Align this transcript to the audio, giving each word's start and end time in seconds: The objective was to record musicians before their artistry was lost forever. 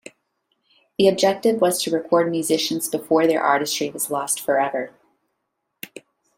The 0.97 1.07
objective 1.07 1.61
was 1.61 1.79
to 1.83 1.91
record 1.91 2.31
musicians 2.31 2.89
before 2.89 3.27
their 3.27 3.43
artistry 3.43 3.91
was 3.91 4.09
lost 4.09 4.39
forever. 4.39 4.95